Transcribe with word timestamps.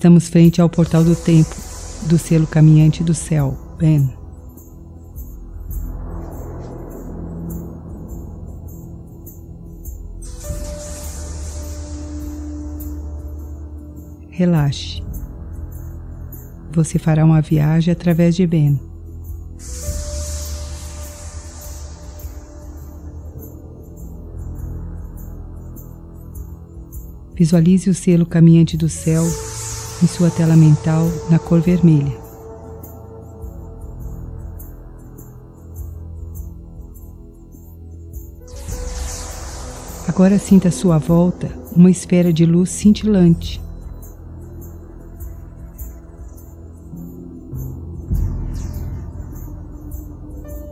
Estamos 0.00 0.30
frente 0.30 0.62
ao 0.62 0.70
portal 0.70 1.04
do 1.04 1.14
tempo 1.14 1.54
do 2.06 2.16
selo 2.16 2.46
caminhante 2.46 3.04
do 3.04 3.12
céu, 3.12 3.54
Ben. 3.78 4.10
Relaxe. 14.30 15.02
Você 16.72 16.98
fará 16.98 17.22
uma 17.22 17.42
viagem 17.42 17.92
através 17.92 18.34
de 18.34 18.46
Ben. 18.46 18.80
Visualize 27.34 27.90
o 27.90 27.94
selo 27.94 28.24
caminhante 28.24 28.78
do 28.78 28.88
céu 28.88 29.24
em 30.02 30.06
sua 30.06 30.30
tela 30.30 30.56
mental 30.56 31.06
na 31.28 31.38
cor 31.38 31.60
vermelha. 31.60 32.18
Agora 40.08 40.38
sinta 40.38 40.68
à 40.68 40.70
sua 40.72 40.98
volta 40.98 41.48
uma 41.74 41.90
esfera 41.90 42.32
de 42.32 42.44
luz 42.44 42.70
cintilante. 42.70 43.60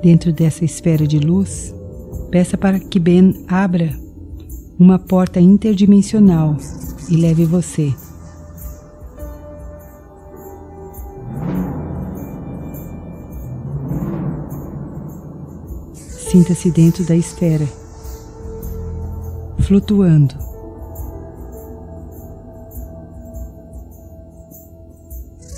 Dentro 0.03 0.33
dessa 0.33 0.65
esfera 0.65 1.07
de 1.07 1.19
luz, 1.19 1.75
peça 2.31 2.57
para 2.57 2.79
que 2.79 2.99
Ben 2.99 3.45
abra 3.49 3.99
uma 4.79 4.99
porta 4.99 5.41
interdimensional 5.41 6.57
e 7.09 7.17
leve 7.17 7.45
você. 7.45 7.95
Sinta-se 16.31 16.71
dentro 16.71 17.05
da 17.05 17.17
esfera, 17.17 17.67
flutuando. 19.61 20.35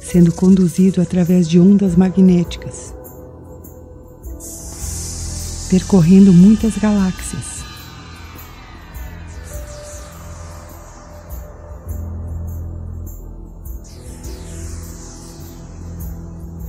Sendo 0.05 0.33
conduzido 0.33 1.03
através 1.03 1.49
de 1.49 1.59
ondas 1.59 1.97
magnéticas, 1.97 2.95
percorrendo 5.69 6.33
muitas 6.33 6.79
galáxias. 6.79 7.65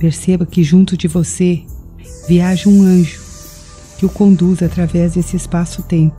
Perceba 0.00 0.44
que 0.44 0.64
junto 0.64 0.96
de 0.96 1.06
você 1.06 1.64
viaja 2.26 2.68
um 2.68 2.82
anjo 2.82 3.21
que 4.02 4.06
o 4.06 4.08
conduz 4.08 4.60
através 4.64 5.14
desse 5.14 5.36
espaço-tempo. 5.36 6.16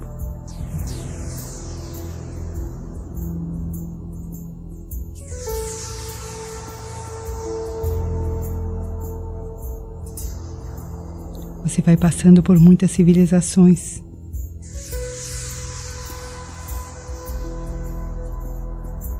Você 11.63 11.81
vai 11.81 11.97
passando 11.97 12.41
por 12.41 12.57
muitas 12.57 12.89
civilizações. 12.91 14.01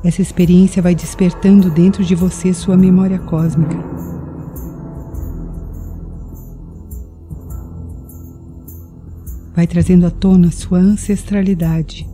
Essa 0.02 0.22
experiência 0.22 0.80
vai 0.80 0.94
despertando 0.94 1.70
dentro 1.70 2.02
de 2.02 2.14
você 2.14 2.54
sua 2.54 2.78
memória 2.78 3.18
cósmica. 3.18 4.13
Vai 9.54 9.66
trazendo 9.66 10.06
à 10.06 10.10
tona 10.10 10.50
sua 10.50 10.78
ancestralidade. 10.78 12.06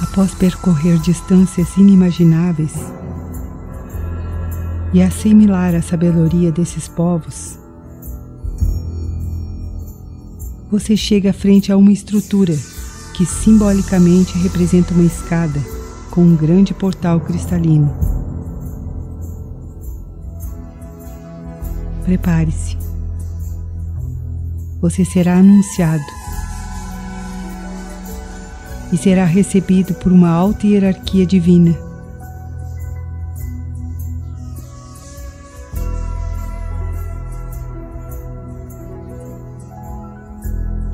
Após 0.00 0.34
percorrer 0.34 0.98
distâncias 1.00 1.76
inimagináveis 1.76 2.72
e 4.92 5.02
assimilar 5.02 5.74
a 5.74 5.82
sabedoria 5.82 6.50
desses 6.50 6.88
povos, 6.88 7.58
você 10.70 10.96
chega 10.96 11.32
frente 11.32 11.70
a 11.70 11.76
uma 11.76 11.92
estrutura 11.92 12.54
que 13.18 13.26
simbolicamente 13.26 14.38
representa 14.38 14.94
uma 14.94 15.02
escada 15.02 15.58
com 16.08 16.20
um 16.20 16.36
grande 16.36 16.72
portal 16.72 17.18
cristalino. 17.18 17.92
Prepare-se. 22.04 22.78
Você 24.80 25.04
será 25.04 25.38
anunciado 25.38 26.04
e 28.92 28.96
será 28.96 29.24
recebido 29.24 29.94
por 29.94 30.12
uma 30.12 30.30
alta 30.30 30.64
hierarquia 30.64 31.26
divina. 31.26 31.76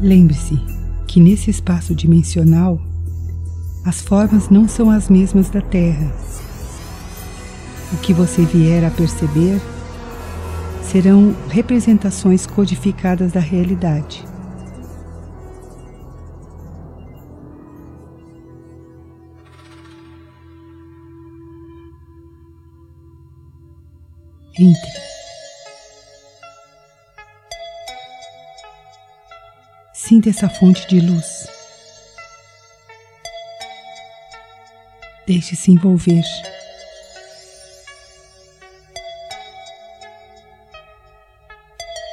Lembre-se, 0.00 0.73
que 1.14 1.20
nesse 1.20 1.48
espaço 1.48 1.94
dimensional 1.94 2.76
as 3.84 4.00
formas 4.00 4.48
não 4.48 4.66
são 4.66 4.91
as 4.91 5.08
mesmas 5.08 5.48
da 5.48 5.60
Terra. 5.60 6.12
O 7.92 7.98
que 7.98 8.12
você 8.12 8.44
vier 8.44 8.84
a 8.84 8.91
perceber 8.91 9.60
serão 10.82 11.32
representações 11.48 12.47
codificadas 12.47 13.30
da 13.30 13.38
realidade. 13.38 14.24
Entre. 24.58 25.13
Sinta 30.14 30.30
essa 30.30 30.48
fonte 30.48 30.86
de 30.86 31.00
luz. 31.00 31.48
Deixe-se 35.26 35.72
envolver. 35.72 36.22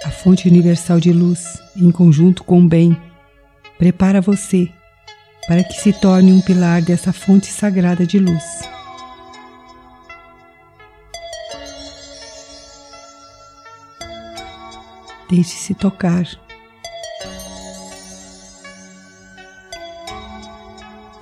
A 0.03 0.09
fonte 0.09 0.47
universal 0.47 0.99
de 0.99 1.13
luz, 1.13 1.61
em 1.75 1.91
conjunto 1.91 2.43
com 2.43 2.63
o 2.63 2.67
bem, 2.67 2.99
prepara 3.77 4.19
você 4.19 4.67
para 5.45 5.63
que 5.63 5.75
se 5.75 5.93
torne 5.93 6.33
um 6.33 6.41
pilar 6.41 6.81
dessa 6.81 7.13
fonte 7.13 7.45
sagrada 7.45 8.03
de 8.03 8.17
luz. 8.17 8.43
Deixe-se 15.29 15.75
tocar. 15.75 16.25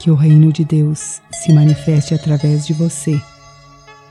Que 0.10 0.12
o 0.12 0.16
reino 0.16 0.52
de 0.52 0.66
Deus 0.66 1.22
se 1.32 1.54
manifeste 1.54 2.16
através 2.16 2.66
de 2.66 2.74
você 2.74 3.22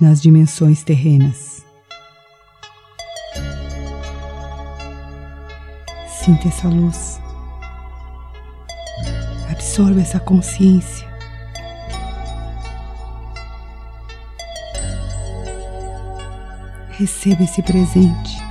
nas 0.00 0.22
dimensões 0.22 0.84
terrenas. 0.84 1.64
Sinta 6.08 6.46
essa 6.46 6.68
luz. 6.68 7.20
Absorva 9.50 10.00
essa 10.00 10.20
consciência. 10.20 11.08
Receba 16.90 17.42
esse 17.42 17.60
presente. 17.60 18.47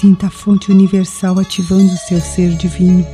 Sinta 0.00 0.28
a 0.28 0.30
fonte 0.30 0.72
universal 0.72 1.38
ativando 1.38 1.92
o 1.92 1.96
seu 1.98 2.18
ser 2.22 2.56
divino. 2.56 3.04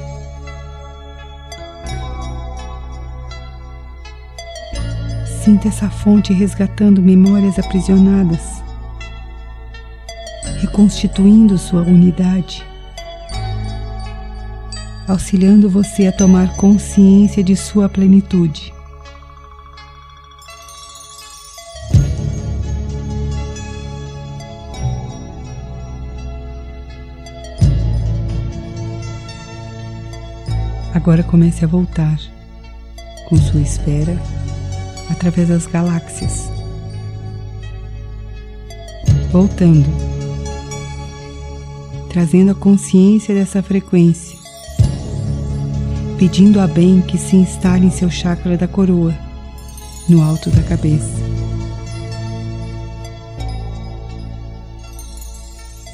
Sinta 5.42 5.66
essa 5.66 5.90
fonte 5.90 6.32
resgatando 6.32 7.02
memórias 7.02 7.58
aprisionadas, 7.58 8.62
reconstituindo 10.60 11.58
sua 11.58 11.82
unidade, 11.82 12.64
auxiliando 15.08 15.68
você 15.68 16.06
a 16.06 16.12
tomar 16.12 16.56
consciência 16.56 17.42
de 17.42 17.56
sua 17.56 17.88
plenitude. 17.88 18.75
Agora 30.96 31.22
comece 31.22 31.62
a 31.62 31.68
voltar 31.68 32.18
com 33.28 33.36
sua 33.36 33.60
esfera 33.60 34.18
através 35.10 35.50
das 35.50 35.66
galáxias. 35.66 36.50
Voltando, 39.30 39.86
trazendo 42.08 42.52
a 42.52 42.54
consciência 42.54 43.34
dessa 43.34 43.62
frequência, 43.62 44.38
pedindo 46.18 46.58
a 46.60 46.66
bem 46.66 47.02
que 47.02 47.18
se 47.18 47.36
instale 47.36 47.88
em 47.88 47.90
seu 47.90 48.10
chakra 48.10 48.56
da 48.56 48.66
coroa, 48.66 49.14
no 50.08 50.22
alto 50.22 50.48
da 50.48 50.62
cabeça. 50.62 51.12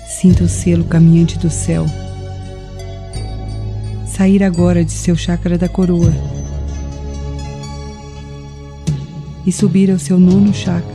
Sinta 0.06 0.44
o 0.44 0.48
selo 0.48 0.84
caminhante 0.84 1.36
do 1.40 1.50
céu 1.50 1.86
sair 4.22 4.44
agora 4.44 4.84
de 4.84 4.92
seu 4.92 5.16
chakra 5.16 5.58
da 5.58 5.68
coroa 5.68 6.12
e 9.44 9.50
subir 9.50 9.90
ao 9.90 9.98
seu 9.98 10.16
nono 10.16 10.54
chakra. 10.54 10.94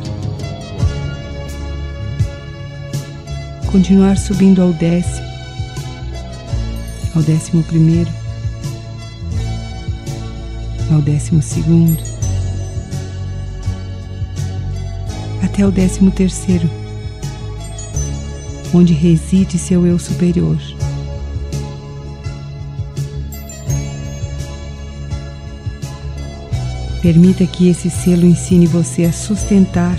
Continuar 3.70 4.18
subindo 4.18 4.62
ao 4.62 4.72
décimo, 4.72 5.28
ao 7.14 7.22
décimo 7.22 7.64
primeiro, 7.64 8.10
ao 10.90 11.02
décimo 11.02 11.42
segundo, 11.42 12.02
até 15.44 15.68
o 15.68 15.72
décimo 15.72 16.12
terceiro, 16.12 16.70
onde 18.74 18.94
reside 18.94 19.58
seu 19.58 19.86
eu 19.86 20.00
superior. 20.00 20.77
Permita 27.02 27.46
que 27.46 27.70
esse 27.70 27.90
selo 27.90 28.26
ensine 28.26 28.68
você 28.68 29.06
a 29.06 29.14
sustentar 29.14 29.98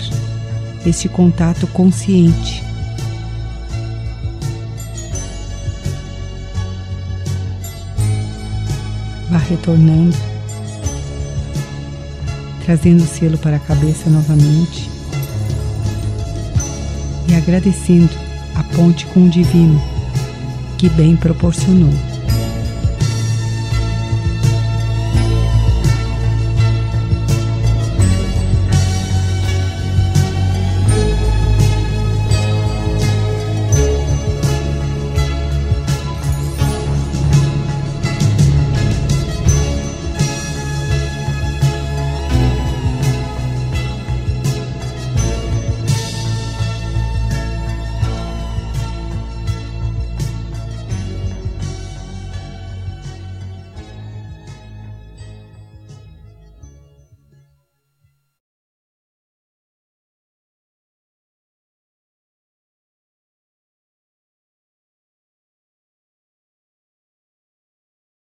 este 0.85 1.07
contato 1.09 1.67
consciente. 1.67 2.63
Vá 9.29 9.37
retornando, 9.37 10.17
trazendo 12.65 13.03
o 13.03 13.07
selo 13.07 13.37
para 13.37 13.57
a 13.57 13.59
cabeça 13.59 14.09
novamente 14.09 14.89
e 17.27 17.35
agradecendo 17.35 18.13
a 18.55 18.63
ponte 18.63 19.05
com 19.07 19.25
o 19.25 19.29
Divino 19.29 19.79
que 20.79 20.89
bem 20.89 21.13
proporcionou. 21.13 22.08